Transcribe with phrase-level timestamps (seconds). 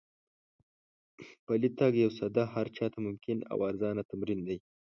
[1.45, 4.57] پلی تګ یو ساده، هر چا ته ممکن او ارزانه تمرین دی.